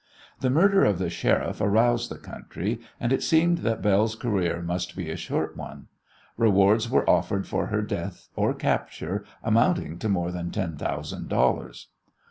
The 0.39 0.49
murder 0.49 0.83
of 0.83 0.97
the 0.97 1.11
Sheriff 1.11 1.61
aroused 1.61 2.09
the 2.09 2.17
country, 2.17 2.81
and 2.99 3.13
it 3.13 3.21
seemed 3.21 3.59
that 3.59 3.83
Belle's 3.83 4.15
career 4.15 4.59
must 4.63 4.95
be 4.95 5.11
a 5.11 5.15
short 5.15 5.55
one. 5.55 5.89
Rewards 6.37 6.89
were 6.89 7.07
offered 7.07 7.47
for 7.47 7.67
her 7.67 7.83
death 7.83 8.27
or 8.35 8.55
capture 8.55 9.23
amounting 9.43 9.99
to 9.99 10.09
more 10.09 10.31
than 10.31 10.49
ten 10.49 10.75
thousand 10.75 11.29
dollars. 11.29 11.89